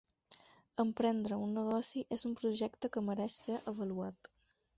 [0.83, 4.33] Emprendre un negoci és un projecte que mereix ser avaluat.